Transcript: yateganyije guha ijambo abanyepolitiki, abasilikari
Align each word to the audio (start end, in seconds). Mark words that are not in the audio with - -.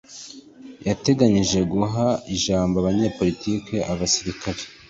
yateganyije 0.87 1.59
guha 1.71 2.07
ijambo 2.35 2.75
abanyepolitiki, 2.77 3.75
abasilikari 3.91 4.63